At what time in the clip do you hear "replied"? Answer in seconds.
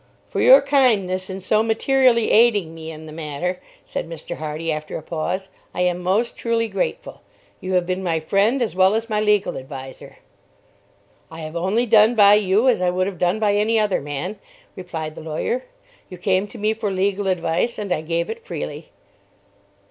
14.75-15.13